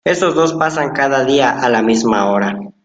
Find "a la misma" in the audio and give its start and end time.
1.61-2.31